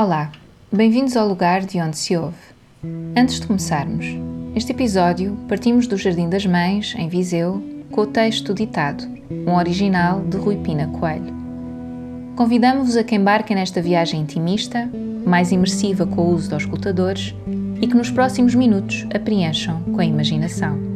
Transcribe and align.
Olá, 0.00 0.32
bem-vindos 0.72 1.14
ao 1.14 1.28
lugar 1.28 1.60
de 1.60 1.78
onde 1.78 1.98
se 1.98 2.16
ouve. 2.16 2.38
Antes 3.14 3.38
de 3.38 3.46
começarmos, 3.46 4.06
este 4.56 4.72
episódio 4.72 5.36
partimos 5.46 5.86
do 5.86 5.98
Jardim 5.98 6.26
das 6.26 6.46
Mães, 6.46 6.94
em 6.96 7.06
Viseu, 7.06 7.62
com 7.90 8.00
o 8.00 8.06
texto 8.06 8.54
ditado, 8.54 9.04
um 9.46 9.54
original 9.54 10.22
de 10.22 10.38
Rui 10.38 10.56
Pina 10.56 10.86
Coelho. 10.86 11.34
Convidamos-vos 12.34 12.96
a 12.96 13.04
que 13.04 13.14
embarquem 13.14 13.54
nesta 13.54 13.82
viagem 13.82 14.22
intimista, 14.22 14.88
mais 15.26 15.52
imersiva 15.52 16.06
com 16.06 16.22
o 16.22 16.34
uso 16.34 16.48
dos 16.48 16.62
escutadores, 16.62 17.34
e 17.78 17.86
que 17.86 17.94
nos 17.94 18.10
próximos 18.10 18.54
minutos 18.54 19.06
a 19.14 19.18
preencham 19.18 19.82
com 19.82 20.00
a 20.00 20.04
imaginação. 20.06 20.89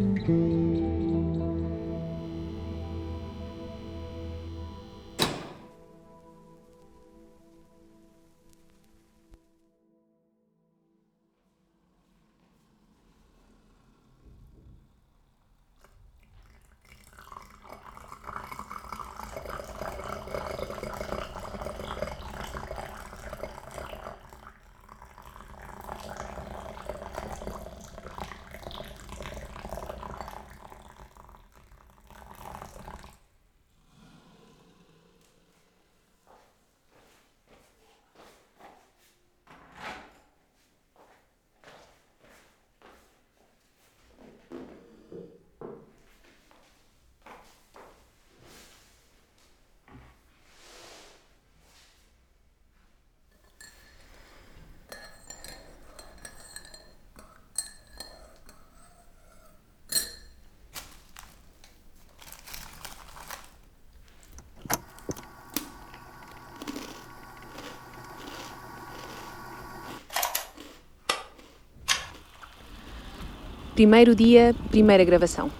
Primeiro 73.74 74.14
dia, 74.14 74.54
primeira 74.70 75.02
gravação. 75.02 75.50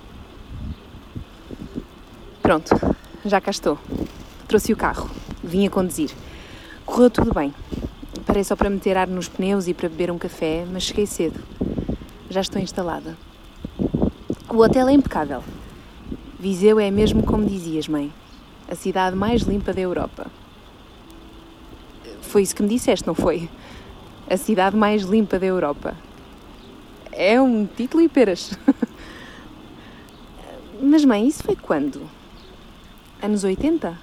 Pronto, 2.40 2.70
já 3.24 3.40
cá 3.40 3.50
estou. 3.50 3.76
Trouxe 4.46 4.72
o 4.72 4.76
carro, 4.76 5.10
vim 5.42 5.66
a 5.66 5.70
conduzir. 5.70 6.12
Correu 6.86 7.10
tudo 7.10 7.34
bem. 7.34 7.52
Parei 8.24 8.44
só 8.44 8.54
para 8.54 8.70
meter 8.70 8.96
ar 8.96 9.08
nos 9.08 9.26
pneus 9.26 9.66
e 9.66 9.74
para 9.74 9.88
beber 9.88 10.12
um 10.12 10.18
café, 10.18 10.64
mas 10.72 10.84
cheguei 10.84 11.06
cedo. 11.06 11.40
Já 12.30 12.40
estou 12.40 12.62
instalada. 12.62 13.18
O 14.48 14.58
hotel 14.58 14.88
é 14.88 14.92
impecável. 14.92 15.42
Viseu 16.38 16.78
é 16.78 16.92
mesmo 16.92 17.24
como 17.24 17.44
dizias, 17.44 17.88
mãe. 17.88 18.12
A 18.70 18.76
cidade 18.76 19.16
mais 19.16 19.42
limpa 19.42 19.72
da 19.72 19.80
Europa. 19.80 20.28
Foi 22.22 22.42
isso 22.42 22.54
que 22.54 22.62
me 22.62 22.68
disseste, 22.68 23.08
não 23.08 23.14
foi? 23.16 23.50
A 24.30 24.36
cidade 24.36 24.76
mais 24.76 25.02
limpa 25.02 25.36
da 25.36 25.46
Europa 25.46 25.96
é 27.16 27.40
um 27.40 27.66
título 27.66 28.02
e 28.02 28.08
peras. 28.08 28.52
Mas, 30.80 31.04
mãe, 31.04 31.26
isso 31.26 31.42
foi 31.42 31.56
quando? 31.56 32.08
Anos 33.22 33.44
80? 33.44 33.98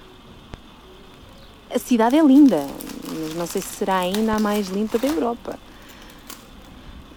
A 1.74 1.78
cidade 1.78 2.16
é 2.16 2.22
linda, 2.22 2.66
mas 3.08 3.34
não 3.34 3.46
sei 3.46 3.62
se 3.62 3.68
será 3.68 4.00
ainda 4.00 4.34
a 4.34 4.38
mais 4.38 4.68
limpa 4.68 4.98
da 4.98 5.06
Europa. 5.06 5.58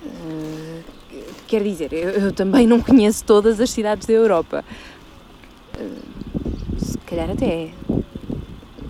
Uh, 0.06 0.82
quer 1.48 1.62
dizer, 1.64 1.92
eu, 1.92 2.10
eu, 2.10 2.32
também 2.32 2.66
não 2.66 2.80
conheço 2.80 3.26
todas 3.26 3.60
as 3.60 3.70
cidades 3.70 4.08
da 4.08 4.14
Europa. 4.14 4.64
Uh, 5.78 6.80
se 6.80 6.98
calhar 7.00 7.30
até 7.30 7.46
é. 7.46 7.72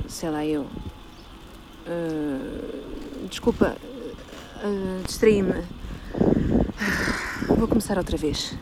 Sei 0.08 0.30
lá, 0.30 0.46
eu. 0.46 0.68
Uh, 1.88 3.28
desculpa, 3.28 3.76
distraí-me. 5.06 5.64
Vou 7.58 7.68
começar 7.68 7.98
outra 7.98 8.18
vez. 8.18 8.58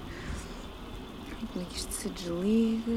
Como 1.52 1.64
é 1.64 1.68
que 1.68 1.78
isto 1.78 1.94
se 1.94 2.09
desliga? 2.09 2.91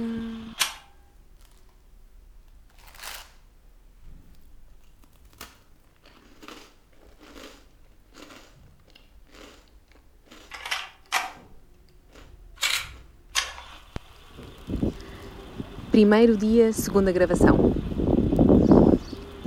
Primeiro 15.90 16.36
dia, 16.36 16.74
segunda 16.74 17.10
gravação. 17.10 17.72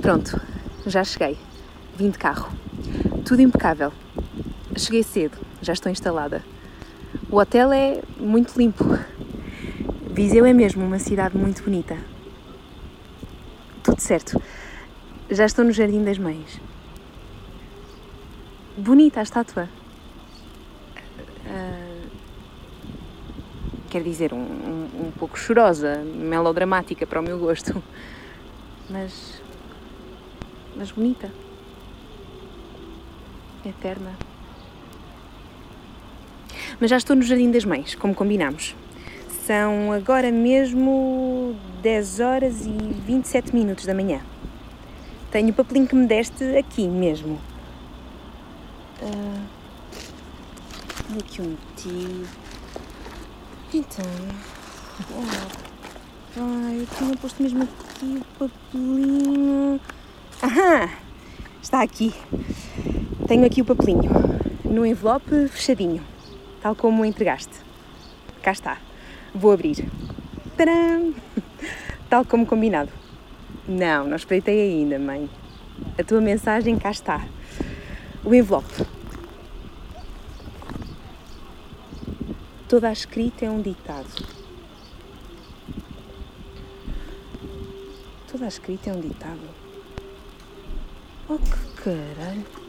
Pronto, 0.02 0.40
já 0.84 1.04
cheguei. 1.04 1.38
Vim 1.96 2.10
de 2.10 2.18
carro. 2.18 2.50
Tudo 3.24 3.40
impecável. 3.40 3.92
Cheguei 4.80 5.02
cedo, 5.02 5.36
já 5.60 5.74
estou 5.74 5.92
instalada. 5.92 6.42
O 7.30 7.36
hotel 7.36 7.70
é 7.70 8.00
muito 8.16 8.58
limpo. 8.58 8.82
Viseu 10.10 10.46
é 10.46 10.54
mesmo 10.54 10.82
uma 10.82 10.98
cidade 10.98 11.36
muito 11.36 11.62
bonita. 11.62 11.98
Tudo 13.82 14.00
certo. 14.00 14.42
Já 15.30 15.44
estou 15.44 15.66
no 15.66 15.70
Jardim 15.70 16.02
das 16.02 16.16
Mães. 16.16 16.58
Bonita 18.74 19.20
a 19.20 19.22
estátua. 19.22 19.68
Uh, 21.44 22.08
quer 23.90 24.02
dizer, 24.02 24.32
um, 24.32 24.38
um, 24.38 25.08
um 25.08 25.10
pouco 25.10 25.38
chorosa, 25.38 25.98
melodramática 25.98 27.06
para 27.06 27.20
o 27.20 27.22
meu 27.22 27.38
gosto. 27.38 27.82
Mas. 28.88 29.42
mas 30.74 30.90
bonita. 30.90 31.30
Eterna. 33.62 34.29
Mas 36.80 36.88
já 36.88 36.96
estou 36.96 37.14
no 37.14 37.20
Jardim 37.20 37.50
das 37.50 37.66
Mães, 37.66 37.94
como 37.94 38.14
combinámos. 38.14 38.74
São 39.46 39.92
agora 39.92 40.32
mesmo 40.32 41.54
10 41.82 42.20
horas 42.20 42.64
e 42.64 42.70
27 42.70 43.54
minutos 43.54 43.84
da 43.84 43.92
manhã. 43.92 44.22
Tenho 45.30 45.50
o 45.50 45.52
papelinho 45.52 45.86
que 45.86 45.94
me 45.94 46.06
deste 46.06 46.42
aqui 46.56 46.88
mesmo. 46.88 47.38
Uh, 49.02 49.44
aqui 51.18 51.42
um 51.42 51.54
tio. 51.76 52.26
Então. 53.74 54.06
Oh, 55.10 55.26
pai, 56.34 56.80
eu 56.80 56.86
tinha 56.96 57.16
posto 57.18 57.42
mesmo 57.42 57.62
aqui 57.62 58.22
o 58.22 58.48
papelinho. 58.48 59.80
Aham! 60.42 60.88
Está 61.62 61.82
aqui. 61.82 62.14
Tenho 63.28 63.44
aqui 63.44 63.60
o 63.60 63.66
papelinho. 63.66 64.10
No 64.64 64.86
envelope 64.86 65.46
fechadinho 65.48 66.02
tal 66.60 66.74
como 66.74 67.04
entregaste. 67.04 67.54
Cá 68.42 68.52
está. 68.52 68.78
Vou 69.34 69.52
abrir. 69.52 69.88
Tcharam! 70.56 71.14
Tal 72.08 72.24
como 72.24 72.44
combinado. 72.46 72.90
Não, 73.68 74.06
não 74.06 74.16
espreitei 74.16 74.60
ainda, 74.60 74.98
mãe. 74.98 75.30
A 75.98 76.02
tua 76.02 76.20
mensagem 76.20 76.78
cá 76.78 76.90
está. 76.90 77.24
O 78.24 78.34
envelope. 78.34 78.86
Toda 82.68 82.88
a 82.88 82.92
escrita 82.92 83.44
é 83.46 83.50
um 83.50 83.62
ditado. 83.62 84.26
Toda 88.30 88.44
a 88.44 88.48
escrita 88.48 88.90
é 88.90 88.92
um 88.92 89.00
ditado. 89.00 89.40
Oh, 91.28 91.38
que 91.38 91.82
caralho! 91.82 92.59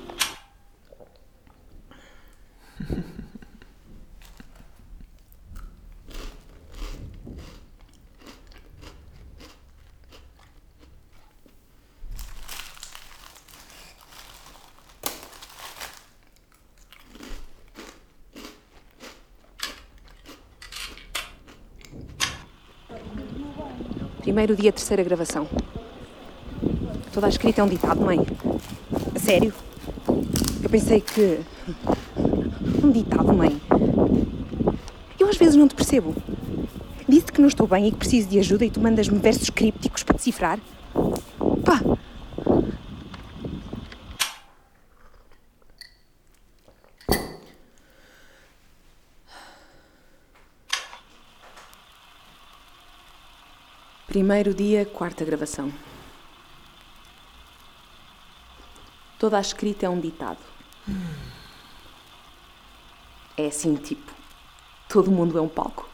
Primeiro 24.22 24.56
dia, 24.56 24.72
terceira 24.72 25.04
gravação. 25.04 25.48
Toda 27.12 27.26
a 27.26 27.30
escrita 27.30 27.62
é 27.62 27.64
um 27.64 27.68
ditado, 27.68 28.00
mãe. 28.02 28.20
A 29.16 29.20
Sério? 29.20 29.52
Eu 30.62 30.70
pensei 30.70 31.02
que. 31.02 31.40
Um 32.84 32.92
ditado, 32.92 33.34
mãe. 33.34 33.60
Eu 35.20 35.28
às 35.28 35.38
vezes 35.38 35.56
não 35.56 35.68
te 35.68 35.74
percebo. 35.74 36.16
Disse 37.10 37.32
que 37.32 37.42
não 37.42 37.48
estou 37.48 37.66
bem 37.66 37.88
e 37.88 37.92
que 37.92 37.98
preciso 37.98 38.30
de 38.30 38.38
ajuda 38.38 38.64
e 38.64 38.70
tu 38.70 38.80
mandas-me 38.80 39.18
versos 39.18 39.50
crípticos 39.50 40.04
para 40.04 40.16
decifrar. 40.16 40.60
Primeiro 54.22 54.54
dia, 54.54 54.86
quarta 54.86 55.26
gravação. 55.26 55.74
Toda 59.18 59.36
a 59.36 59.42
escrita 59.42 59.88
é 59.88 59.90
um 59.90 60.00
ditado. 60.00 60.38
É 63.36 63.48
assim, 63.48 63.76
tipo, 63.78 64.14
todo 64.88 65.10
mundo 65.10 65.40
é 65.40 65.42
um 65.42 65.50
palco. 65.50 65.90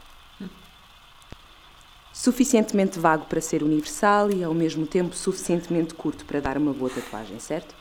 Suficientemente 2.12 3.00
vago 3.00 3.24
para 3.28 3.40
ser 3.40 3.64
universal 3.64 4.30
e, 4.30 4.44
ao 4.44 4.54
mesmo 4.54 4.86
tempo, 4.86 5.16
suficientemente 5.16 5.94
curto 5.94 6.26
para 6.26 6.42
dar 6.42 6.58
uma 6.58 6.74
boa 6.74 6.90
tatuagem, 6.90 7.40
certo? 7.40 7.74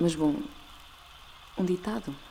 Mas, 0.00 0.14
bom, 0.14 0.34
um 1.58 1.64
ditado. 1.66 2.27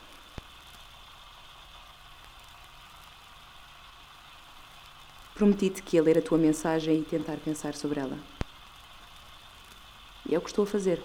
Prometi-te 5.38 5.84
que 5.84 5.96
ia 5.96 6.02
ler 6.02 6.18
a 6.18 6.22
tua 6.22 6.36
mensagem 6.36 6.98
e 6.98 7.04
tentar 7.04 7.36
pensar 7.36 7.72
sobre 7.72 8.00
ela. 8.00 8.18
E 10.28 10.34
é 10.34 10.38
o 10.38 10.40
que 10.40 10.48
estou 10.48 10.64
a 10.64 10.66
fazer. 10.66 11.00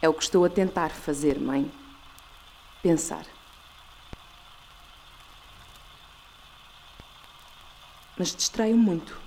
É 0.00 0.08
o 0.08 0.14
que 0.14 0.22
estou 0.22 0.44
a 0.44 0.48
tentar 0.48 0.90
fazer, 0.90 1.40
mãe. 1.40 1.68
Pensar. 2.80 3.26
Mas 8.16 8.32
distraio 8.32 8.76
muito. 8.76 9.20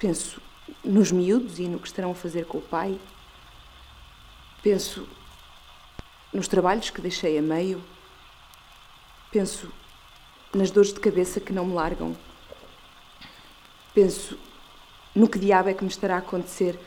Penso 0.00 0.42
nos 0.82 1.12
miúdos 1.12 1.60
e 1.60 1.68
no 1.68 1.78
que 1.78 1.86
estarão 1.86 2.10
a 2.10 2.16
fazer 2.16 2.44
com 2.44 2.58
o 2.58 2.60
pai. 2.62 3.00
Penso 4.64 5.08
nos 6.32 6.48
trabalhos 6.48 6.90
que 6.90 7.00
deixei 7.00 7.38
a 7.38 7.42
meio. 7.42 7.80
Penso 9.30 9.72
nas 10.52 10.70
dores 10.70 10.92
de 10.92 11.00
cabeça 11.00 11.40
que 11.40 11.52
não 11.52 11.66
me 11.66 11.74
largam. 11.74 12.16
Penso 13.94 14.38
no 15.14 15.28
que 15.28 15.38
diabo 15.38 15.68
é 15.68 15.74
que 15.74 15.84
me 15.84 15.90
estará 15.90 16.16
a 16.16 16.18
acontecer. 16.18 16.78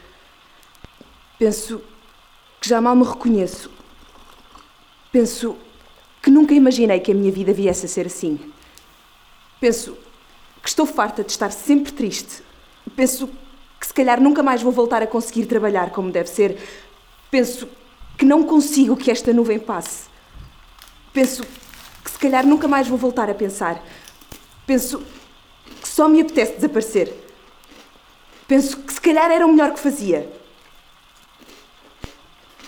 Penso 1.37 1.81
que 2.59 2.67
já 2.67 2.81
mal 2.81 2.95
me 2.95 3.03
reconheço. 3.03 3.69
Penso 5.11 5.55
que 6.21 6.31
nunca 6.31 6.53
imaginei 6.53 6.99
que 6.99 7.11
a 7.11 7.15
minha 7.15 7.31
vida 7.31 7.53
viesse 7.53 7.85
a 7.85 7.89
ser 7.89 8.07
assim. 8.07 8.39
Penso 9.59 9.95
que 10.61 10.69
estou 10.69 10.85
farta 10.85 11.23
de 11.23 11.31
estar 11.31 11.51
sempre 11.51 11.91
triste. 11.91 12.43
Penso 12.95 13.29
que 13.79 13.87
se 13.87 13.93
calhar 13.93 14.19
nunca 14.19 14.41
mais 14.41 14.61
vou 14.61 14.71
voltar 14.71 15.03
a 15.03 15.07
conseguir 15.07 15.45
trabalhar 15.45 15.91
como 15.91 16.11
deve 16.11 16.29
ser. 16.29 16.57
Penso 17.29 17.67
que 18.17 18.25
não 18.25 18.43
consigo 18.43 18.97
que 18.97 19.11
esta 19.11 19.31
nuvem 19.31 19.59
passe. 19.59 20.09
Penso 21.13 21.45
que 22.05 22.11
se 22.11 22.19
calhar 22.19 22.45
nunca 22.45 22.67
mais 22.67 22.87
vou 22.87 22.99
voltar 22.99 23.31
a 23.31 23.33
pensar. 23.33 23.83
Penso 24.67 25.03
que 25.81 25.87
só 25.87 26.07
me 26.07 26.21
apetece 26.21 26.53
desaparecer. 26.53 27.11
Penso 28.47 28.77
que 28.77 28.93
se 28.93 29.01
calhar 29.01 29.31
era 29.31 29.45
o 29.45 29.51
melhor 29.51 29.73
que 29.73 29.79
fazia. 29.79 30.31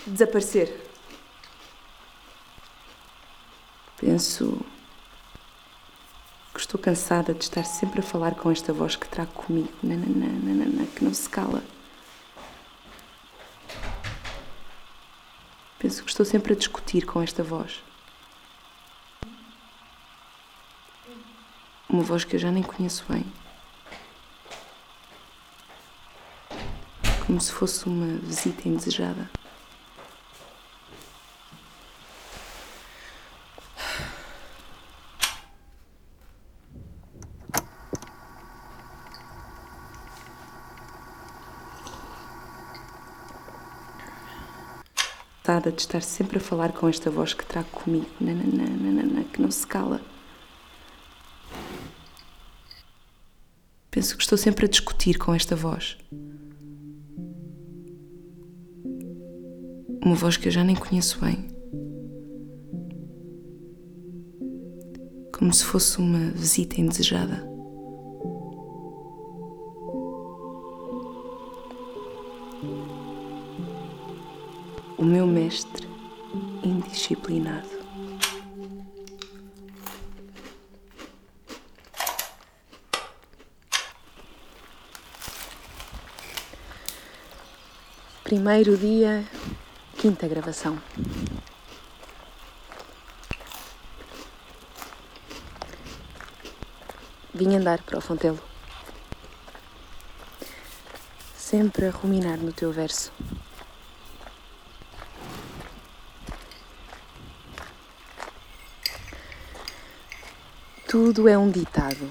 Desaparecer. 0.04 0.88
Penso 4.00 4.60
que 6.52 6.60
estou 6.60 6.80
cansada 6.80 7.32
de 7.32 7.44
estar 7.44 7.64
sempre 7.64 8.00
a 8.00 8.02
falar 8.02 8.34
com 8.34 8.50
esta 8.50 8.72
voz 8.72 8.96
que 8.96 9.08
trago 9.08 9.30
comigo, 9.32 9.72
nananã, 9.82 10.84
que 10.96 11.04
não 11.04 11.14
se 11.14 11.28
cala. 11.28 11.62
Penso 15.78 16.02
que 16.02 16.10
estou 16.10 16.26
sempre 16.26 16.54
a 16.54 16.56
discutir 16.56 17.06
com 17.06 17.22
esta 17.22 17.44
voz. 17.44 17.87
Uma 21.88 22.02
voz 22.02 22.24
que 22.24 22.36
eu 22.36 22.40
já 22.40 22.50
nem 22.50 22.62
conheço 22.62 23.04
bem. 23.08 23.24
Como 27.26 27.40
se 27.40 27.52
fosse 27.52 27.86
uma 27.86 28.18
visita 28.18 28.68
indesejada. 28.68 29.30
de 45.70 45.82
estar 45.82 46.02
sempre 46.02 46.38
a 46.38 46.40
falar 46.40 46.72
com 46.72 46.88
esta 46.88 47.10
voz 47.10 47.32
que 47.32 47.44
trago 47.44 47.68
comigo, 47.70 48.06
que 49.32 49.40
não 49.40 49.50
se 49.50 49.66
cala. 49.66 50.00
Penso 53.98 54.16
que 54.16 54.22
estou 54.22 54.38
sempre 54.38 54.64
a 54.64 54.68
discutir 54.68 55.18
com 55.18 55.34
esta 55.34 55.56
voz. 55.56 55.98
Uma 60.04 60.14
voz 60.14 60.36
que 60.36 60.46
eu 60.46 60.52
já 60.52 60.62
nem 60.62 60.76
conheço 60.76 61.18
bem. 61.20 61.48
Como 65.36 65.52
se 65.52 65.64
fosse 65.64 65.98
uma 65.98 66.30
visita 66.30 66.80
indesejada. 66.80 67.44
O 74.96 75.04
meu 75.04 75.26
mestre 75.26 75.88
indisciplinado. 76.62 77.77
Primeiro 88.28 88.76
dia, 88.76 89.24
quinta 89.96 90.28
gravação. 90.28 90.78
Vim 97.32 97.56
andar 97.56 97.82
para 97.82 97.96
o 97.96 98.02
Fontelo. 98.02 98.38
Sempre 101.34 101.86
a 101.86 101.90
ruminar 101.90 102.36
no 102.36 102.52
teu 102.52 102.70
verso. 102.70 103.10
Tudo 110.86 111.26
é 111.30 111.38
um 111.38 111.50
ditado. 111.50 112.10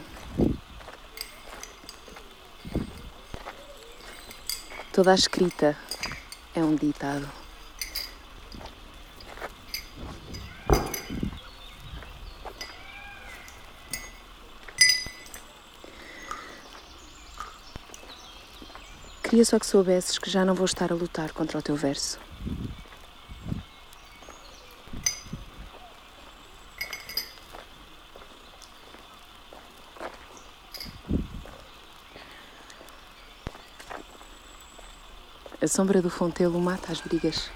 Toda 4.91 5.11
a 5.11 5.15
escrita 5.15 5.77
é 6.57 6.63
um 6.63 6.75
ditado. 6.75 7.29
Queria 19.23 19.45
só 19.45 19.59
que 19.59 19.67
soubesses 19.67 20.17
que 20.17 20.29
já 20.29 20.43
não 20.43 20.55
vou 20.55 20.65
estar 20.65 20.91
a 20.91 20.95
lutar 20.95 21.31
contra 21.31 21.59
o 21.59 21.61
teu 21.61 21.75
verso. 21.75 22.26
A 35.67 35.69
sombra 35.69 36.01
do 36.01 36.09
fontelo 36.09 36.61
mata 36.61 36.93
as 36.93 37.01
brigas. 37.01 37.51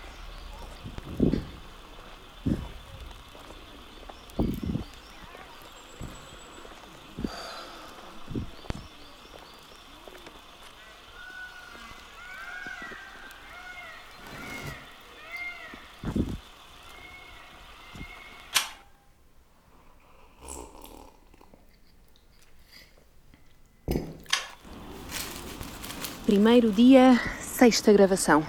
Primeiro 26.25 26.73
dia 26.73 27.17
sexta 27.61 27.93
gravação. 27.93 28.43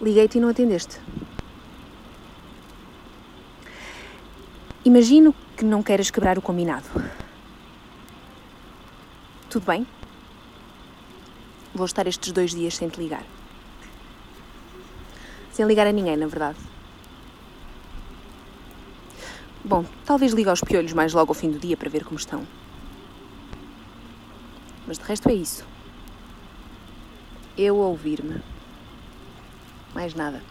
Liguei-te 0.00 0.38
e 0.38 0.40
não 0.40 0.48
atendeste. 0.48 0.98
Imagino 4.82 5.34
que 5.54 5.62
não 5.62 5.82
queiras 5.82 6.10
quebrar 6.10 6.38
o 6.38 6.40
combinado. 6.40 6.86
Tudo 9.50 9.66
bem? 9.66 9.86
Vou 11.74 11.84
estar 11.84 12.06
estes 12.06 12.32
dois 12.32 12.52
dias 12.52 12.74
sem 12.74 12.88
te 12.88 12.98
ligar. 12.98 13.22
Sem 15.52 15.66
ligar 15.66 15.86
a 15.86 15.92
ninguém, 15.92 16.16
na 16.16 16.28
verdade. 16.28 16.58
Bom, 19.62 19.84
talvez 20.06 20.32
ligue 20.32 20.48
aos 20.48 20.62
piolhos 20.62 20.94
mais 20.94 21.12
logo 21.12 21.30
ao 21.30 21.34
fim 21.34 21.50
do 21.50 21.58
dia 21.58 21.76
para 21.76 21.90
ver 21.90 22.04
como 22.04 22.16
estão. 22.18 22.46
Mas 24.86 24.98
de 24.98 25.04
resto 25.04 25.28
é 25.28 25.34
isso. 25.34 25.66
Eu 27.58 27.76
ouvir-me. 27.78 28.40
Mais 29.92 30.14
nada. 30.14 30.42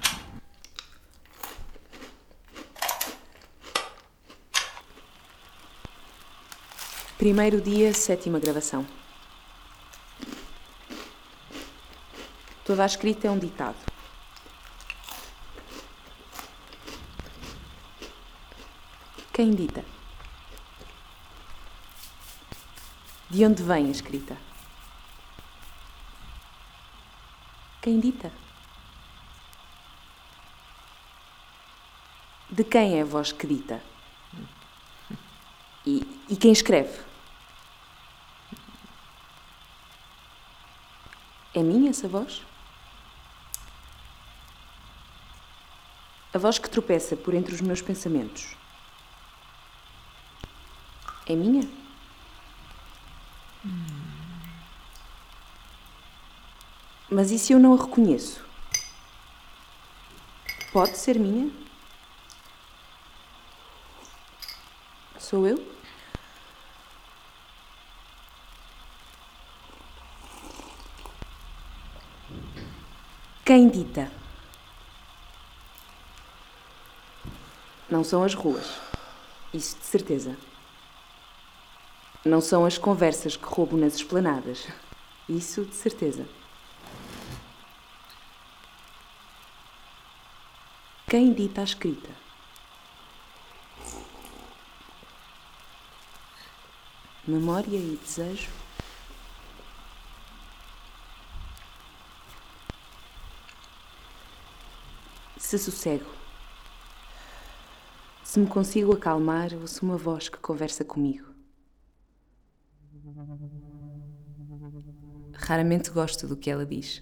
Primeiro 7.18 7.62
dia, 7.62 7.94
sétima 7.94 8.40
gravação. 8.40 8.86
Toda 12.66 12.84
a 12.84 12.86
escrita 12.86 13.28
é 13.28 13.32
um 13.32 13.40
ditado. 13.40 13.78
Quem 19.32 19.52
dita? 19.52 19.95
De 23.36 23.44
onde 23.46 23.62
vem 23.62 23.88
a 23.88 23.92
escrita? 23.92 24.38
Quem 27.82 28.00
dita? 28.00 28.32
De 32.50 32.64
quem 32.64 32.98
é 32.98 33.02
a 33.02 33.06
voz 33.06 33.34
que 33.34 33.46
dita? 33.46 33.84
E, 35.86 36.08
e 36.30 36.38
quem 36.38 36.54
escreve? 36.54 36.98
É 41.54 41.62
minha 41.62 41.90
essa 41.90 42.08
voz? 42.08 42.42
A 46.34 46.38
voz 46.38 46.58
que 46.58 46.70
tropeça 46.70 47.18
por 47.18 47.34
entre 47.34 47.54
os 47.54 47.60
meus 47.60 47.82
pensamentos. 47.82 48.56
É 51.28 51.36
minha? 51.36 51.85
Mas 57.16 57.32
e 57.32 57.40
se 57.40 57.54
eu 57.54 57.60
não 57.62 57.74
a 57.74 57.82
reconheço? 57.82 58.46
Pode 60.74 60.98
ser 60.98 61.18
minha? 61.18 61.50
Sou 65.18 65.48
eu? 65.48 65.56
Quem 73.46 73.70
dita? 73.70 74.12
Não 77.90 78.04
são 78.04 78.24
as 78.24 78.34
ruas. 78.34 78.78
Isso 79.54 79.78
de 79.80 79.86
certeza. 79.86 80.38
Não 82.26 82.42
são 82.42 82.66
as 82.66 82.78
conversas 82.78 83.38
que 83.38 83.46
roubo 83.46 83.78
nas 83.78 83.96
esplanadas. 83.96 84.68
Isso 85.30 85.64
de 85.64 85.76
certeza. 85.76 86.28
Quem 91.16 91.32
dita 91.32 91.62
a 91.62 91.64
escrita? 91.64 92.10
Memória 97.26 97.78
e 97.78 97.96
desejo? 97.96 98.52
Se 105.38 105.58
sossego. 105.58 106.04
Se 108.22 108.38
me 108.38 108.48
consigo 108.48 108.92
acalmar, 108.92 109.54
ouço 109.54 109.86
uma 109.86 109.96
voz 109.96 110.28
que 110.28 110.38
conversa 110.40 110.84
comigo. 110.84 111.30
Raramente 115.32 115.92
gosto 115.92 116.28
do 116.28 116.36
que 116.36 116.52
ela 116.52 116.66
diz. 116.66 117.02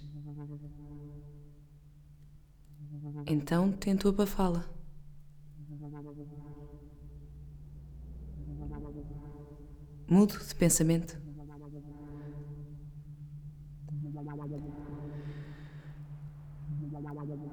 Então 3.27 3.71
tento 3.71 4.09
abafá-la. 4.09 4.65
Mudo 10.09 10.37
de 10.37 10.55
pensamento. 10.55 11.21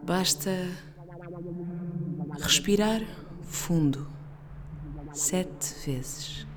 Basta 0.04 0.50
respirar 2.40 3.00
fundo 3.42 4.06
sete 5.12 5.74
vezes. 5.86 6.49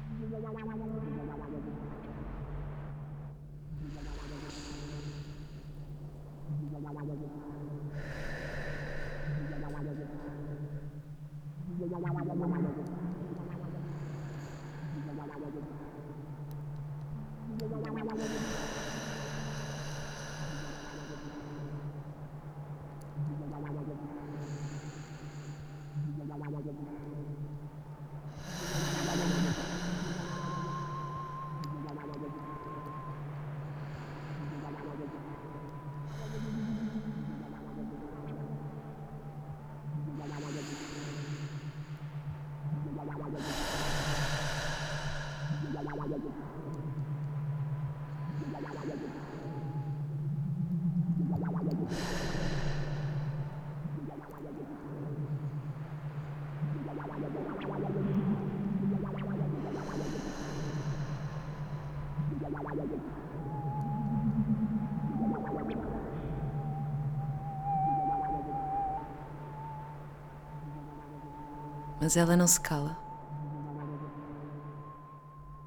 Mas 72.04 72.18
ela 72.18 72.36
não 72.36 72.46
se 72.46 72.60
cala. 72.60 72.98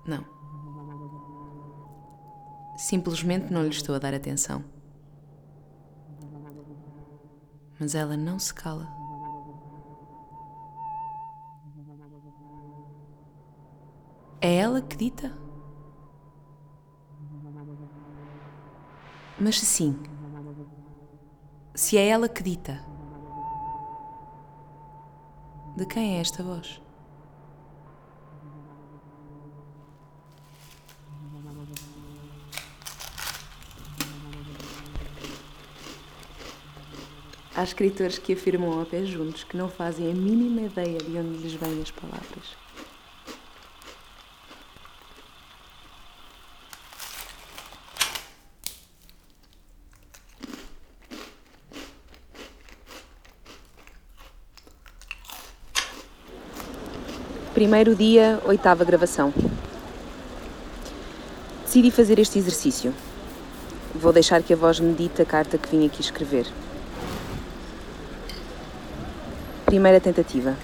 Não. 0.05 0.23
Simplesmente 2.77 3.51
não 3.51 3.63
lhe 3.63 3.71
estou 3.71 3.95
a 3.95 3.99
dar 3.99 4.13
atenção. 4.13 4.63
Mas 7.81 7.95
ela 7.95 8.19
não 8.19 8.39
se 8.39 8.53
cala. 8.53 8.87
É 14.43 14.57
ela 14.57 14.83
que 14.83 14.95
dita? 14.95 15.33
Mas 19.41 19.59
sim, 19.59 19.99
se 21.75 21.97
é 21.97 22.09
ela 22.09 22.29
que 22.29 22.43
dita, 22.43 22.85
de 25.77 25.85
quem 25.85 26.17
é 26.17 26.21
esta 26.21 26.43
voz? 26.43 26.81
Há 37.55 37.63
escritores 37.63 38.19
que 38.19 38.33
afirmam 38.33 38.81
a 38.81 38.87
pé 38.87 39.05
juntos 39.05 39.45
que 39.45 39.57
não 39.57 39.69
fazem 39.69 40.11
a 40.11 40.15
mínima 40.15 40.63
ideia 40.63 40.99
de 40.99 41.17
onde 41.19 41.39
lhes 41.39 41.55
vêm 41.55 41.83
as 41.83 41.91
palavras. 41.91 42.66
Primeiro 57.57 57.95
dia, 57.95 58.39
oitava 58.45 58.85
gravação. 58.85 59.33
Decidi 61.65 61.91
fazer 61.91 62.19
este 62.19 62.39
exercício. 62.39 62.93
Vou 63.95 64.13
deixar 64.13 64.43
que 64.43 64.53
a 64.53 64.57
voz 64.57 64.79
medite 64.79 65.23
a 65.23 65.25
carta 65.25 65.57
que 65.57 65.71
vim 65.75 65.87
aqui 65.87 66.03
escrever. 66.03 66.47
Primeira 69.65 69.99
tentativa. 69.99 70.55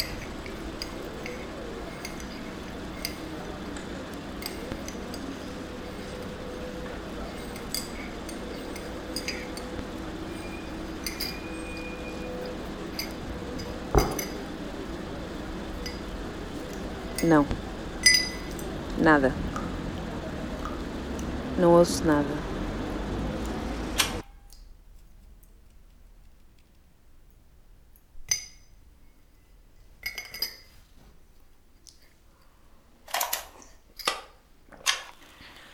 Não. 17.33 17.47
Nada. 18.99 19.33
Não 21.59 21.73
ouço 21.73 22.05
nada. 22.05 22.29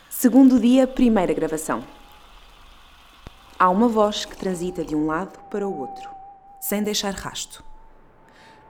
Segundo 0.08 0.60
dia, 0.60 0.86
primeira 0.86 1.34
gravação. 1.34 1.82
Há 3.58 3.68
uma 3.68 3.88
voz 3.88 4.24
que 4.24 4.36
transita 4.36 4.84
de 4.84 4.94
um 4.94 5.06
lado 5.06 5.36
para 5.50 5.66
o 5.66 5.76
outro, 5.76 6.08
sem 6.60 6.84
deixar 6.84 7.14
rasto. 7.14 7.64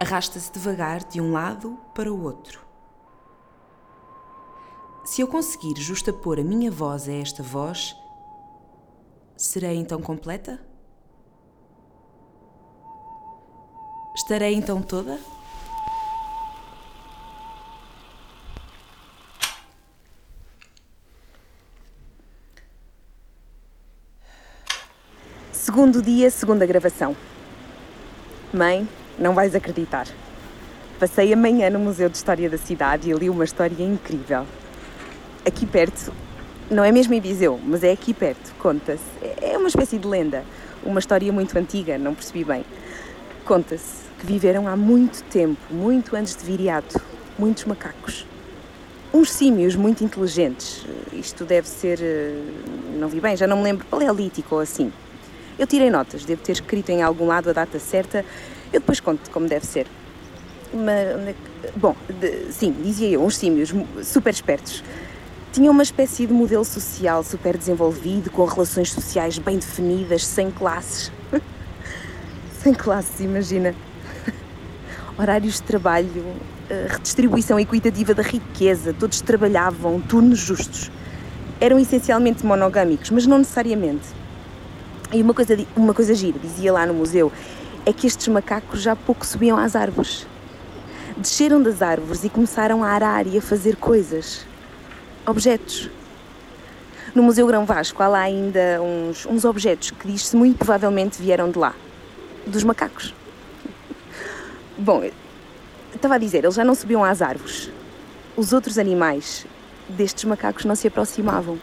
Arrasta-se 0.01 0.51
devagar 0.51 1.05
de 1.05 1.21
um 1.21 1.33
lado 1.33 1.79
para 1.93 2.11
o 2.11 2.23
outro. 2.25 2.68
Se 5.11 5.23
eu 5.23 5.27
conseguir 5.27 5.75
justapor 5.81 6.39
a 6.39 6.45
minha 6.45 6.71
voz 6.71 7.09
a 7.09 7.13
esta 7.13 7.43
voz, 7.43 7.97
serei 9.39 9.75
então 9.77 10.03
completa? 10.03 10.61
Estarei 14.15 14.55
então 14.55 14.83
toda? 14.83 15.19
Segundo 25.51 26.03
dia, 26.03 26.31
segunda 26.31 26.67
gravação. 26.67 27.17
Mãe, 28.53 28.87
não 29.19 29.35
vais 29.35 29.55
acreditar. 29.55 30.07
Passei 31.01 31.33
a 31.33 31.37
manhã 31.37 31.71
no 31.71 31.79
Museu 31.79 32.11
de 32.11 32.19
História 32.19 32.51
da 32.51 32.59
cidade 32.59 33.11
e 33.11 33.15
li 33.15 33.31
uma 33.31 33.45
história 33.45 33.83
incrível. 33.83 34.47
Aqui 35.49 35.65
perto, 35.65 36.13
não 36.71 36.85
é 36.85 36.93
mesmo 36.93 37.15
em 37.15 37.21
Viseu, 37.23 37.59
mas 37.65 37.83
é 37.83 37.91
aqui 37.91 38.13
perto, 38.13 38.55
conta-se. 38.59 39.03
É 39.41 39.57
uma 39.57 39.69
espécie 39.69 39.97
de 39.97 40.07
lenda, 40.07 40.45
uma 40.85 41.01
história 41.01 41.33
muito 41.33 41.59
antiga, 41.59 41.97
não 41.97 42.15
percebi 42.15 42.45
bem. 42.45 42.67
Conta-se 43.47 44.03
que 44.21 44.27
viveram 44.27 44.69
há 44.69 44.77
muito 44.77 45.25
tempo, 45.31 45.59
muito 45.71 46.15
antes 46.15 46.37
de 46.37 46.45
Viriato, 46.45 47.01
muitos 47.39 47.65
macacos. 47.65 48.27
Uns 49.11 49.33
símios 49.33 49.75
muito 49.75 50.05
inteligentes. 50.05 50.85
Isto 51.15 51.47
deve 51.47 51.67
ser. 51.67 51.99
Eh, 51.99 52.43
não 52.99 53.09
vi 53.09 53.19
bem, 53.19 53.35
já 53.35 53.47
não 53.47 53.57
me 53.57 53.63
lembro, 53.63 53.87
paleolítico 53.87 54.57
ou 54.57 54.61
assim. 54.61 54.93
Eu 55.59 55.67
tirei 55.67 55.89
notas, 55.89 56.27
devo 56.27 56.43
ter 56.43 56.53
escrito 56.53 56.91
em 56.91 57.03
algum 57.03 57.27
lado 57.27 57.49
a 57.49 57.55
data 57.55 57.79
certa. 57.79 58.23
Eu 58.71 58.81
depois 58.81 59.01
conto 59.01 59.31
como 59.31 59.49
deve 59.49 59.65
ser. 59.65 59.87
Mas, 60.75 61.35
bom, 61.75 61.97
de, 62.21 62.53
sim, 62.53 62.71
dizia 62.83 63.09
eu, 63.09 63.25
uns 63.25 63.39
símios 63.39 63.73
super 64.03 64.31
espertos. 64.31 64.85
Tinham 65.59 65.73
uma 65.73 65.83
espécie 65.83 66.25
de 66.25 66.33
modelo 66.33 66.65
social 66.65 67.25
super 67.25 67.59
desenvolvido, 67.59 68.31
com 68.31 68.45
relações 68.45 68.93
sociais 68.93 69.39
bem 69.39 69.59
definidas, 69.59 70.25
sem 70.25 70.53
classes. 70.53 71.11
sem 72.63 72.73
classes, 72.73 73.19
imagina. 73.19 73.75
Horários 75.19 75.55
de 75.55 75.63
trabalho, 75.65 76.37
eh, 76.71 76.87
redistribuição 76.89 77.59
equitativa 77.59 78.15
da 78.15 78.23
riqueza, 78.23 78.95
todos 78.97 79.21
trabalhavam, 79.21 80.01
turnos 80.01 80.39
justos. 80.39 80.93
Eram 81.61 81.81
essencialmente 81.81 82.47
monogâmicos, 82.47 83.11
mas 83.11 83.27
não 83.27 83.39
necessariamente. 83.39 84.07
E 85.13 85.21
uma 85.21 85.35
coisa, 85.35 85.59
uma 85.75 85.93
coisa 85.93 86.15
gira, 86.15 86.39
dizia 86.39 86.73
lá 86.73 86.87
no 86.87 86.95
museu, 86.95 87.33
é 87.85 87.93
que 87.93 88.07
estes 88.07 88.29
macacos 88.29 88.81
já 88.81 88.95
pouco 88.95 89.27
subiam 89.27 89.59
às 89.59 89.75
árvores. 89.75 90.25
Desceram 91.17 91.61
das 91.61 91.83
árvores 91.83 92.23
e 92.23 92.29
começaram 92.29 92.85
a 92.85 92.91
arar 92.91 93.27
e 93.27 93.37
a 93.37 93.43
fazer 93.43 93.75
coisas. 93.75 94.47
Objetos. 95.29 95.91
No 97.15 97.23
Museu 97.23 97.47
Grão 97.47 97.67
Vasco 97.67 98.03
há 98.03 98.09
lá 98.09 98.21
ainda 98.21 98.81
uns, 98.81 99.27
uns 99.27 99.45
objetos 99.45 99.91
que 99.91 100.09
diz-se 100.09 100.35
muito 100.35 100.57
provavelmente 100.57 101.21
vieram 101.21 101.51
de 101.51 101.59
lá. 101.59 101.75
Dos 102.47 102.65
macacos. 102.65 103.15
Bom, 104.79 105.05
estava 105.95 106.15
a 106.15 106.19
dizer, 106.19 106.45
eles 106.45 106.55
já 106.55 106.65
não 106.65 106.75
subiam 106.75 107.05
às 107.05 107.21
árvores. 107.21 107.71
Os 108.39 108.55
outros 108.55 108.79
animais 108.79 109.45
destes 109.87 110.25
macacos 110.25 110.65
não 110.65 110.75
se 110.75 110.89
aproximavam. 110.89 111.59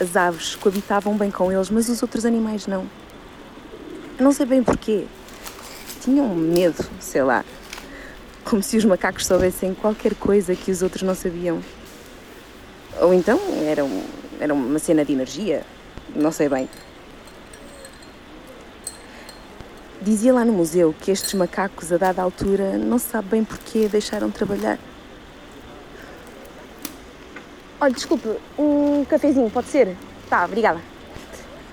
As 0.00 0.14
aves 0.14 0.54
coabitavam 0.54 1.16
bem 1.16 1.32
com 1.32 1.50
eles, 1.50 1.68
mas 1.68 1.88
os 1.88 2.00
outros 2.00 2.24
animais 2.24 2.68
não. 2.68 2.86
Não 4.20 4.30
sei 4.30 4.46
bem 4.46 4.62
porquê. 4.62 5.04
Tinham 6.00 6.32
medo, 6.32 6.88
sei 7.00 7.24
lá. 7.24 7.44
Como 8.44 8.62
se 8.62 8.76
os 8.76 8.84
macacos 8.84 9.26
soubessem 9.26 9.74
qualquer 9.74 10.14
coisa 10.14 10.54
que 10.54 10.70
os 10.70 10.80
outros 10.80 11.02
não 11.02 11.16
sabiam. 11.16 11.60
Ou 13.00 13.12
então 13.12 13.38
era, 13.66 13.84
um, 13.84 14.04
era 14.40 14.52
uma 14.52 14.78
cena 14.78 15.04
de 15.04 15.12
energia. 15.12 15.64
Não 16.14 16.30
sei 16.30 16.48
bem. 16.48 16.68
Dizia 20.00 20.32
lá 20.32 20.44
no 20.44 20.52
museu 20.52 20.94
que 21.00 21.10
estes 21.10 21.32
macacos, 21.34 21.92
a 21.92 21.96
dada 21.96 22.20
altura, 22.20 22.76
não 22.76 22.98
se 22.98 23.10
sabe 23.10 23.28
bem 23.28 23.44
porquê 23.44 23.88
deixaram 23.88 24.28
de 24.28 24.34
trabalhar. 24.34 24.78
Olha, 27.80 27.92
desculpe, 27.92 28.28
um 28.58 29.04
cafezinho, 29.04 29.50
pode 29.50 29.68
ser? 29.68 29.96
Tá, 30.28 30.44
obrigada. 30.44 30.80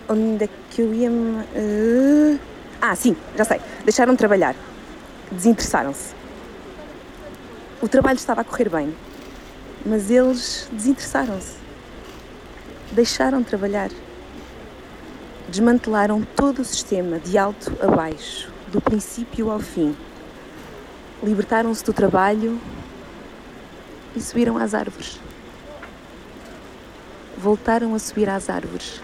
Onde 0.08 0.46
é 0.46 0.50
que 0.72 0.82
eu 0.82 0.94
ia. 0.94 1.12
Uh... 1.12 2.40
Ah, 2.82 2.96
sim, 2.96 3.16
já 3.36 3.46
sei. 3.46 3.60
Deixaram 3.84 4.14
de 4.14 4.20
trabalhar. 4.20 4.56
Desinteressaram-se. 5.32 6.14
O 7.82 7.88
trabalho 7.88 8.18
estava 8.18 8.42
a 8.42 8.44
correr 8.44 8.70
bem, 8.70 8.96
mas 9.86 10.10
eles 10.10 10.70
desinteressaram-se. 10.72 11.58
Deixaram 12.92 13.42
de 13.42 13.48
trabalhar. 13.48 13.90
Desmantelaram 15.48 16.22
todo 16.36 16.60
o 16.60 16.66
sistema 16.66 17.20
de 17.20 17.38
alto 17.38 17.76
a 17.82 17.88
baixo, 17.88 18.52
do 18.72 18.80
princípio 18.80 19.50
ao 19.50 19.60
fim. 19.60 19.96
Libertaram-se 21.24 21.84
do 21.84 21.94
trabalho 21.94 22.60
e 24.16 24.22
subiram 24.22 24.58
às 24.58 24.74
árvores 24.74 25.20
voltaram 27.40 27.96
a 27.96 28.00
subir 28.00 28.30
às 28.30 28.50
árvores 28.50 29.02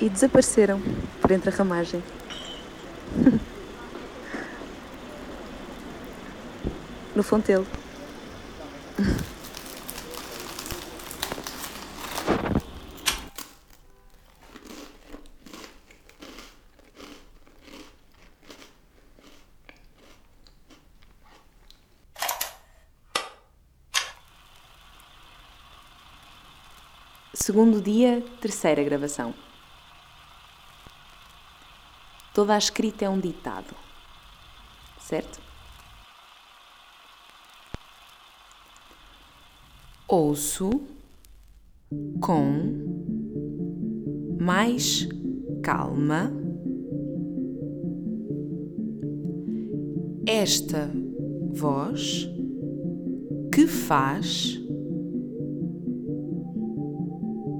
e 0.00 0.08
desapareceram 0.08 0.82
por 1.20 1.30
entre 1.30 1.50
a 1.50 1.52
ramagem. 1.52 2.02
no 7.14 7.22
Fontelo. 7.22 7.66
Segundo 27.32 27.80
dia, 27.80 28.22
terceira 28.40 28.84
gravação. 28.84 29.34
Toda 32.32 32.54
a 32.54 32.58
escrita 32.58 33.06
é 33.06 33.08
um 33.08 33.18
ditado, 33.18 33.74
certo? 35.00 35.49
Ouço 40.12 40.70
com 42.20 42.42
mais 44.40 45.08
calma 45.62 46.32
esta 50.26 50.90
voz 51.52 52.28
que 53.54 53.68
faz 53.68 54.60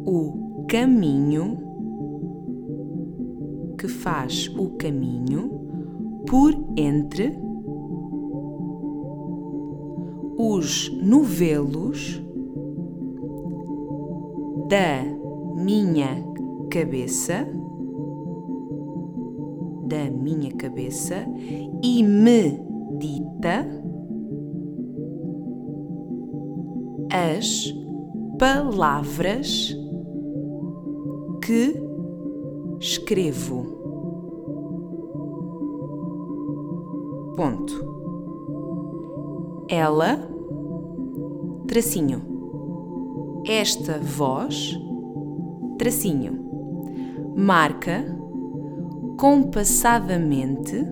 o 0.04 0.66
caminho 0.68 1.56
que 3.78 3.86
faz 3.86 4.48
o 4.58 4.70
caminho 4.70 6.24
por 6.26 6.52
entre 6.76 7.32
os 10.36 10.90
novelos 11.00 12.20
da 14.70 15.02
minha 15.56 16.24
cabeça, 16.70 17.44
da 19.88 20.08
minha 20.08 20.52
cabeça 20.52 21.26
e 21.82 22.04
medita 22.04 23.66
as 27.10 27.74
palavras 28.38 29.76
que 31.44 31.74
escrevo. 32.80 33.64
Ponto. 37.36 37.90
Ela, 39.68 40.30
tracinho. 41.66 42.29
Esta 43.52 43.98
voz, 43.98 44.78
tracinho. 45.76 46.38
Marca 47.36 48.04
compassadamente, 49.18 50.86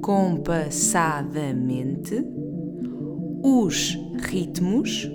compassadamente 0.00 2.24
os 3.42 3.98
ritmos 4.30 5.10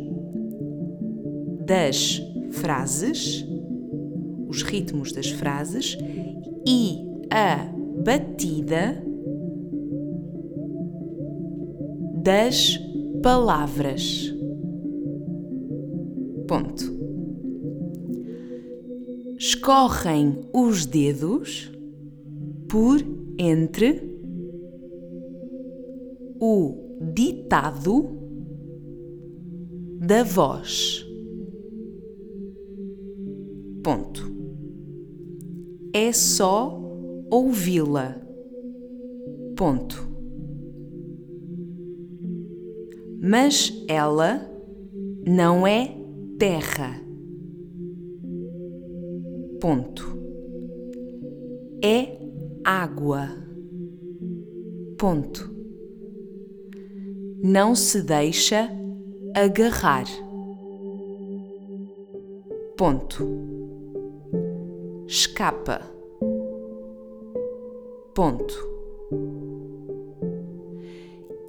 das 1.66 2.22
frases, 2.52 3.48
os 4.50 4.62
ritmos 4.62 5.14
das 5.14 5.30
frases 5.30 5.98
e 6.68 6.98
a 7.32 7.66
batida 8.04 9.02
das 12.22 12.78
palavras. 13.24 14.38
Ponto. 16.50 16.84
Escorrem 19.38 20.50
os 20.52 20.88
dedos 20.88 21.72
por 22.68 23.00
entre 23.38 24.20
o 26.42 26.98
ditado 27.14 28.18
da 30.00 30.24
voz. 30.24 31.06
Ponto. 33.84 34.34
É 35.94 36.12
só 36.12 36.82
ouvi-la. 37.30 38.20
Ponto. 39.56 40.10
Mas 43.22 43.86
ela 43.88 44.50
não 45.28 45.68
é 45.68 45.99
terra. 46.40 46.96
Ponto. 49.60 50.18
É 51.84 52.18
água. 52.64 53.28
Ponto. 54.98 55.54
Não 57.44 57.76
se 57.76 58.02
deixa 58.02 58.70
agarrar. 59.36 60.06
Ponto. 62.78 63.28
Escapa. 65.08 65.82
Ponto. 68.16 68.70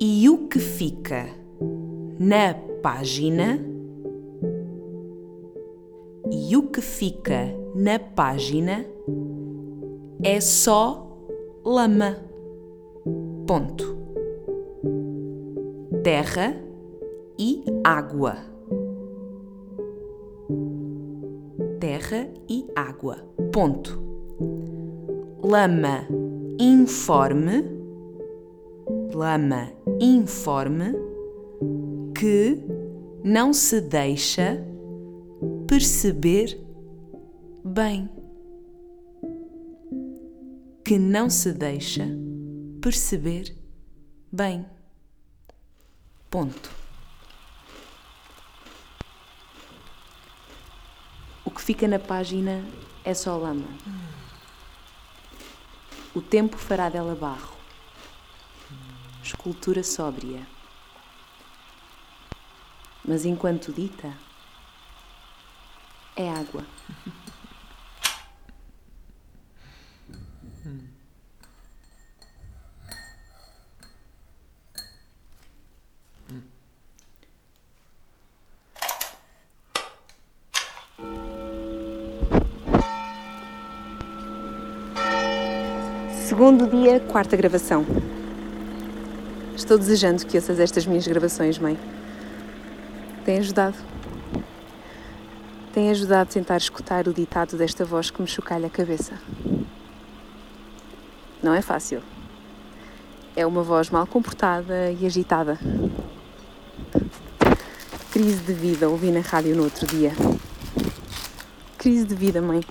E 0.00 0.28
o 0.28 0.48
que 0.48 0.58
fica 0.58 1.28
na 2.18 2.54
página 2.82 3.69
e 6.50 6.56
o 6.56 6.64
que 6.64 6.80
fica 6.80 7.56
na 7.76 7.96
página 7.96 8.84
é 10.20 10.40
só 10.40 11.16
lama. 11.64 12.16
Ponto. 13.46 13.96
Terra 16.02 16.60
e 17.38 17.64
água. 17.84 18.38
Terra 21.78 22.28
e 22.48 22.66
água. 22.74 23.18
Ponto. 23.52 24.02
Lama 25.44 26.08
informe. 26.58 27.64
Lama 29.14 29.70
informe 30.00 30.96
que 32.12 32.60
não 33.22 33.52
se 33.52 33.80
deixa 33.80 34.66
perceber 35.70 36.60
bem. 37.64 38.10
Que 40.84 40.98
não 40.98 41.30
se 41.30 41.52
deixa 41.52 42.08
perceber 42.82 43.56
bem. 44.32 44.66
Ponto. 46.28 46.72
O 51.44 51.52
que 51.52 51.62
fica 51.62 51.86
na 51.86 52.00
página 52.00 52.64
é 53.04 53.14
só 53.14 53.36
lama. 53.36 53.68
O 56.12 56.20
tempo 56.20 56.56
fará 56.56 56.88
dela 56.88 57.14
barro. 57.14 57.56
Escultura 59.22 59.84
sóbria. 59.84 60.44
Mas 63.04 63.24
enquanto 63.24 63.72
dita, 63.72 64.12
é 66.16 66.28
água. 66.28 66.64
Segundo 86.40 86.66
dia, 86.68 87.00
quarta 87.00 87.36
gravação. 87.36 87.84
Estou 89.54 89.76
desejando 89.76 90.24
que 90.24 90.38
ouças 90.38 90.58
estas 90.58 90.86
minhas 90.86 91.06
gravações, 91.06 91.58
mãe. 91.58 91.78
Tem 93.24 93.38
ajudado. 93.38 93.89
Tem 95.72 95.88
ajudado 95.88 96.22
a 96.22 96.32
tentar 96.32 96.56
escutar 96.56 97.06
o 97.06 97.14
ditado 97.14 97.56
desta 97.56 97.84
voz 97.84 98.10
que 98.10 98.20
me 98.20 98.26
chocalha 98.26 98.66
a 98.66 98.70
cabeça. 98.70 99.16
Não 101.40 101.54
é 101.54 101.62
fácil. 101.62 102.02
É 103.36 103.46
uma 103.46 103.62
voz 103.62 103.88
mal 103.88 104.04
comportada 104.04 104.90
e 104.90 105.06
agitada. 105.06 105.60
Crise 108.10 108.42
de 108.42 108.52
vida, 108.52 108.88
ouvi 108.88 109.12
na 109.12 109.20
rádio 109.20 109.54
no 109.54 109.62
outro 109.62 109.86
dia. 109.86 110.12
Crise 111.78 112.04
de 112.04 112.16
vida, 112.16 112.42
mãe. 112.42 112.62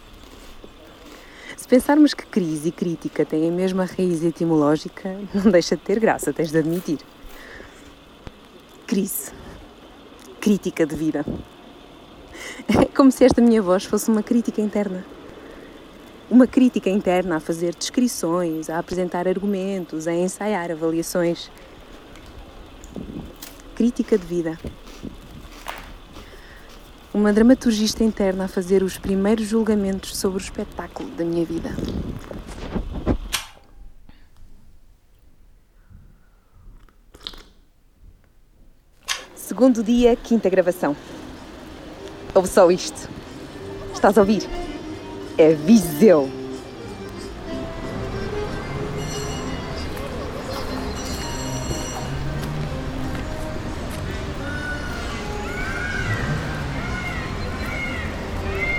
Se 1.55 1.67
pensarmos 1.69 2.13
que 2.13 2.25
crise 2.25 2.67
e 2.67 2.71
crítica 2.73 3.25
têm 3.25 3.47
a 3.47 3.51
mesma 3.51 3.85
raiz 3.85 4.21
etimológica, 4.23 5.17
não 5.33 5.49
deixa 5.49 5.77
de 5.77 5.83
ter 5.83 6.01
graça, 6.01 6.33
tens 6.33 6.51
de 6.51 6.57
admitir. 6.57 6.99
Crise. 8.85 9.31
Crítica 10.41 10.85
de 10.85 10.95
vida. 10.95 11.25
É 12.67 12.85
como 12.95 13.11
se 13.11 13.23
esta 13.23 13.41
minha 13.41 13.61
voz 13.61 13.85
fosse 13.85 14.09
uma 14.09 14.23
crítica 14.23 14.61
interna. 14.61 15.05
Uma 16.29 16.45
crítica 16.45 16.89
interna 16.89 17.37
a 17.37 17.39
fazer 17.39 17.73
descrições, 17.73 18.69
a 18.69 18.77
apresentar 18.77 19.27
argumentos, 19.27 20.07
a 20.07 20.13
ensaiar 20.13 20.71
avaliações. 20.71 21.49
Crítica 23.75 24.17
de 24.17 24.25
vida. 24.25 24.59
Uma 27.13 27.33
dramaturgista 27.33 28.03
interna 28.03 28.45
a 28.45 28.47
fazer 28.47 28.83
os 28.83 28.97
primeiros 28.97 29.47
julgamentos 29.47 30.15
sobre 30.15 30.37
o 30.37 30.41
espetáculo 30.41 31.09
da 31.11 31.25
minha 31.25 31.45
vida. 31.45 31.69
Segundo 39.33 39.83
dia, 39.83 40.15
quinta 40.15 40.47
gravação. 40.47 40.95
Ouve 42.33 42.47
só 42.47 42.69
isto. 42.69 43.09
Estás 43.93 44.17
a 44.17 44.21
ouvir? 44.21 44.43
É 45.37 45.53
Viseu. 45.53 46.29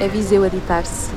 É 0.00 0.08
Viseu 0.08 0.44
a 0.44 0.48
ditar-se. 0.48 1.10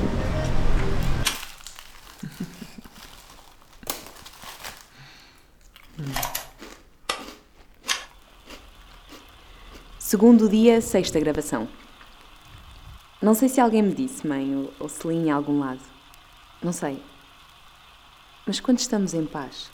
Segundo 9.98 10.48
dia, 10.48 10.80
sexta 10.80 11.18
gravação. 11.18 11.66
Não 13.24 13.32
sei 13.32 13.48
se 13.48 13.58
alguém 13.58 13.80
me 13.80 13.94
disse, 13.94 14.26
mãe, 14.26 14.54
ou, 14.54 14.70
ou 14.78 14.86
se 14.86 15.08
li 15.08 15.14
em 15.14 15.30
algum 15.30 15.58
lado. 15.58 15.80
Não 16.62 16.74
sei. 16.74 17.02
Mas 18.46 18.60
quando 18.60 18.80
estamos 18.80 19.14
em 19.14 19.24
paz, 19.24 19.70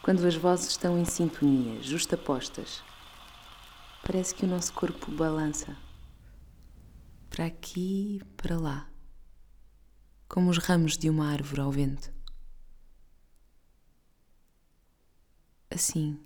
quando 0.00 0.26
as 0.26 0.34
vozes 0.34 0.70
estão 0.70 0.98
em 0.98 1.04
sintonia, 1.04 1.82
justapostas, 1.82 2.82
parece 4.02 4.34
que 4.34 4.46
o 4.46 4.48
nosso 4.48 4.72
corpo 4.72 5.10
balança. 5.10 5.76
Para 7.28 7.44
aqui, 7.44 8.22
para 8.34 8.58
lá. 8.58 8.88
Como 10.26 10.48
os 10.48 10.56
ramos 10.56 10.96
de 10.96 11.10
uma 11.10 11.30
árvore 11.30 11.60
ao 11.60 11.70
vento. 11.70 12.10
Assim. 15.70 16.18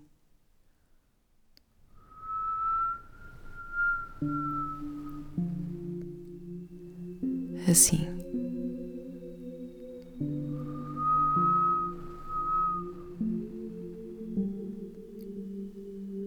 Assim. 7.68 7.98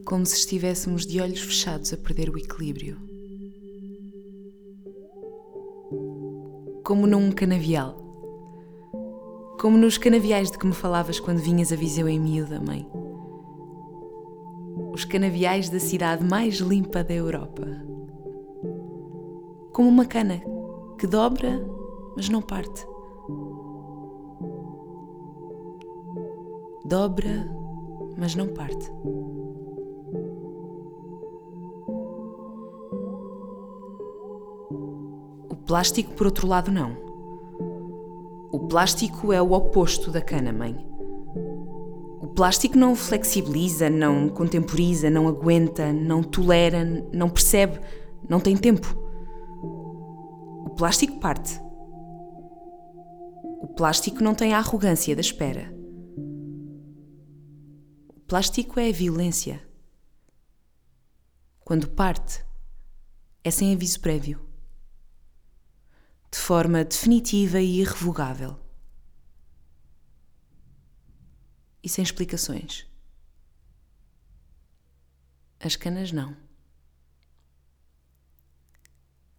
Como 0.06 0.24
se 0.24 0.36
estivéssemos 0.36 1.08
de 1.08 1.20
olhos 1.20 1.40
fechados 1.40 1.92
a 1.94 1.98
perder 1.98 2.30
o 2.30 2.38
equilíbrio. 2.38 2.98
Como 6.84 7.08
num 7.08 7.32
canavial. 7.32 7.98
Como 9.60 9.78
nos 9.78 9.98
canaviais 9.98 10.52
de 10.52 10.60
que 10.60 10.68
me 10.68 10.74
falavas 10.74 11.20
quando 11.20 11.40
vinhas 11.40 11.72
a 11.72 11.76
Viseu 11.76 12.08
em 12.08 12.20
miúda, 12.20 12.60
mãe. 12.60 12.88
Os 14.94 15.06
canaviais 15.06 15.70
da 15.70 15.80
cidade 15.80 16.24
mais 16.24 16.58
limpa 16.58 17.04
da 17.04 17.16
Europa. 17.16 17.66
Como 19.72 19.90
uma 19.90 20.06
cana 20.06 20.51
que 21.02 21.08
dobra, 21.08 21.68
mas 22.16 22.30
não 22.30 22.44
parte. 22.44 22.86
Dobra, 26.86 27.52
mas 28.16 28.36
não 28.36 28.50
parte. 28.50 28.88
O 35.50 35.56
plástico, 35.66 36.14
por 36.14 36.28
outro 36.28 36.46
lado, 36.46 36.70
não. 36.72 36.96
O 38.52 38.68
plástico 38.70 39.34
é 39.34 39.42
o 39.42 39.54
oposto 39.54 40.12
da 40.12 40.22
cana, 40.22 40.54
mãe. 40.54 40.78
O 42.22 42.28
plástico 42.28 42.78
não 42.78 42.96
flexibiliza, 42.96 43.90
não 43.90 44.30
contemporiza, 44.30 45.10
não 45.10 45.28
aguenta, 45.28 45.92
não 45.92 46.22
tolera, 46.22 46.84
não 47.12 47.28
percebe, 47.28 47.80
não 48.30 48.40
tem 48.40 48.56
tempo. 48.56 49.01
O 50.72 50.76
plástico 50.76 51.20
parte. 51.20 51.60
O 53.62 53.68
plástico 53.76 54.24
não 54.24 54.34
tem 54.34 54.54
a 54.54 54.58
arrogância 54.58 55.14
da 55.14 55.20
espera. 55.20 55.70
O 58.08 58.22
plástico 58.26 58.80
é 58.80 58.88
a 58.88 58.94
violência. 58.94 59.62
Quando 61.60 61.90
parte, 61.90 62.44
é 63.44 63.52
sem 63.52 63.74
aviso 63.74 64.00
prévio. 64.00 64.40
De 66.32 66.40
forma 66.40 66.86
definitiva 66.86 67.60
e 67.60 67.82
irrevogável. 67.82 68.58
E 71.84 71.90
sem 71.90 72.02
explicações. 72.02 72.88
As 75.60 75.76
canas 75.76 76.14
não. 76.14 76.36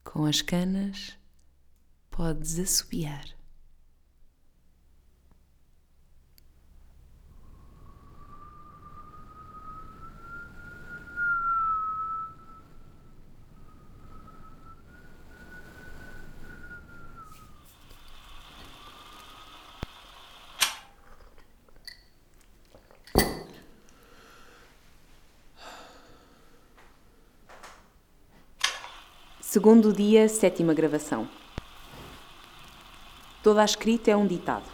Com 0.04 0.26
as 0.26 0.42
canas 0.42 1.21
podes 2.12 2.58
assobiar. 2.58 3.24
Segundo 29.40 29.92
dia, 29.92 30.28
sétima 30.28 30.72
gravação. 30.72 31.41
Toda 33.42 33.62
a 33.62 33.64
escrita 33.64 34.08
é 34.08 34.16
um 34.16 34.26
ditado. 34.26 34.70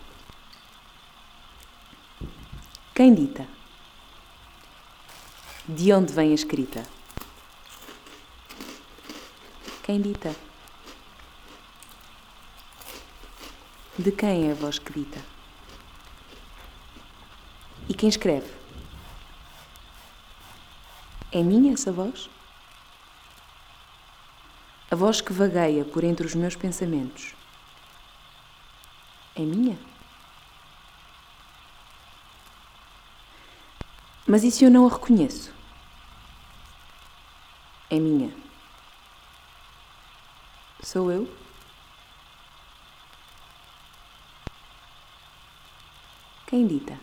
Quem 2.94 3.14
dita? 3.14 3.48
De 5.66 5.90
onde 5.90 6.12
vem 6.12 6.32
a 6.32 6.34
escrita? 6.34 6.84
Quem 9.82 10.02
dita? 10.02 10.36
De 13.98 14.12
quem 14.12 14.48
é 14.48 14.52
a 14.52 14.54
voz 14.54 14.78
que 14.78 14.92
dita? 14.92 15.24
E 17.88 17.94
quem 17.94 18.10
escreve? 18.10 18.52
É 21.32 21.42
minha 21.42 21.72
essa 21.72 21.90
voz? 21.90 22.28
A 24.90 24.94
voz 24.94 25.22
que 25.22 25.32
vagueia 25.32 25.86
por 25.86 26.04
entre 26.04 26.26
os 26.26 26.34
meus 26.34 26.54
pensamentos 26.54 27.37
é 29.38 29.44
minha? 29.44 29.78
Mas 34.26 34.44
e 34.44 34.50
se 34.50 34.64
eu 34.64 34.70
não 34.70 34.86
a 34.86 34.90
reconheço? 34.90 35.54
É 37.88 37.98
minha. 37.98 38.34
Sou 40.82 41.10
eu? 41.10 41.26
Quem 46.46 46.66
dita? 46.66 46.98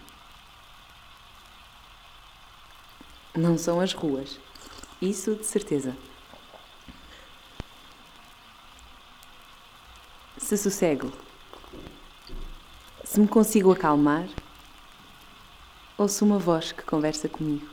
Não 3.33 3.57
são 3.57 3.79
as 3.79 3.93
ruas. 3.93 4.39
Isso 5.01 5.35
de 5.35 5.45
certeza. 5.45 5.95
se 10.45 10.57
sossego, 10.57 11.11
se 13.15 13.21
me 13.21 13.29
consigo 13.29 13.71
acalmar, 13.71 14.27
ouço 15.97 16.25
uma 16.25 16.37
voz 16.37 16.73
que 16.73 16.83
conversa 16.83 17.29
comigo. 17.29 17.65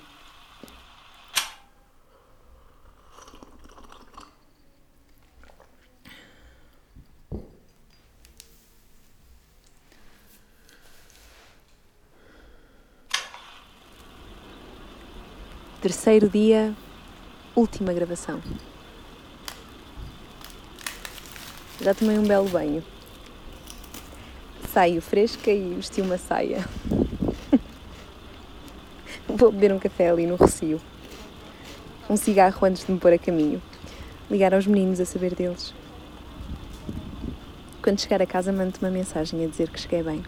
Terceiro 15.81 16.29
dia, 16.29 16.73
última 17.57 17.93
gravação. 17.93 18.41
Já 21.81 21.93
tomei 21.93 22.17
um 22.17 22.29
belo 22.29 22.49
banho. 22.49 22.92
Saio 24.73 25.03
fresca 25.03 25.51
e 25.51 25.75
vesti 25.75 26.01
uma 26.01 26.17
saia. 26.17 26.65
Vou 29.29 29.53
beber 29.53 29.71
um 29.71 29.79
café 29.79 30.09
ali 30.09 30.27
no 30.27 30.37
Recio. 30.37 30.81
Um 32.09 32.17
cigarro 32.17 32.67
antes 32.67 32.87
de 32.87 32.91
me 32.91 32.99
pôr 32.99 33.13
a 33.13 33.19
caminho. 33.19 33.61
Ligar 34.31 34.55
aos 34.55 34.67
meninos 34.67 34.99
a 34.99 35.05
saber 35.05 35.35
deles. 35.35 35.75
Quando 37.83 38.01
chegar 38.01 38.23
a 38.23 38.27
casa, 38.27 38.51
mando-te 38.51 38.79
uma 38.79 38.91
mensagem 38.91 39.45
a 39.45 39.47
dizer 39.47 39.69
que 39.69 39.79
cheguei 39.79 40.03
bem. 40.03 40.23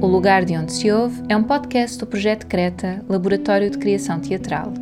O 0.00 0.06
Lugar 0.06 0.44
de 0.44 0.56
Onde 0.56 0.72
Se 0.72 0.92
Ouve 0.92 1.20
é 1.28 1.36
um 1.36 1.42
podcast 1.42 1.98
do 1.98 2.06
projeto 2.06 2.46
Creta, 2.46 3.04
Laboratório 3.08 3.68
de 3.68 3.76
Criação 3.78 4.20
Teatral. 4.20 4.72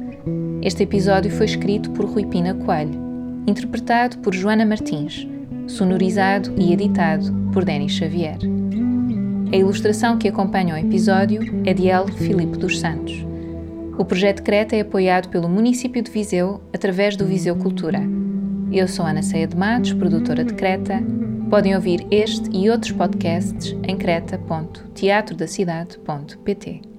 Este 0.60 0.82
episódio 0.82 1.30
foi 1.30 1.46
escrito 1.46 1.90
por 1.92 2.04
Rui 2.04 2.26
Pina 2.26 2.52
Coelho, 2.52 2.92
interpretado 3.46 4.18
por 4.18 4.34
Joana 4.34 4.66
Martins, 4.66 5.26
sonorizado 5.66 6.52
e 6.58 6.70
editado 6.70 7.32
por 7.50 7.64
Denis 7.64 7.92
Xavier. 7.92 8.36
A 9.50 9.56
ilustração 9.56 10.18
que 10.18 10.28
acompanha 10.28 10.74
o 10.74 10.78
episódio 10.78 11.40
é 11.64 11.72
de 11.72 11.88
El 11.88 12.08
Filipe 12.08 12.58
dos 12.58 12.78
Santos. 12.78 13.24
O 13.98 14.04
projeto 14.04 14.42
Creta 14.42 14.76
é 14.76 14.80
apoiado 14.80 15.30
pelo 15.30 15.48
município 15.48 16.02
de 16.02 16.10
Viseu 16.10 16.60
através 16.74 17.16
do 17.16 17.24
Viseu 17.24 17.56
Cultura. 17.56 18.02
Eu 18.70 18.86
sou 18.86 19.06
Ana 19.06 19.22
Ceia 19.22 19.46
de 19.46 19.56
Matos, 19.56 19.94
produtora 19.94 20.44
de 20.44 20.52
Creta. 20.52 21.02
Podem 21.48 21.76
ouvir 21.76 22.04
este 22.10 22.50
e 22.50 22.68
outros 22.68 22.90
podcasts 22.92 23.76
em 23.84 23.96
creta.teatrodacidade.pt. 23.96 26.95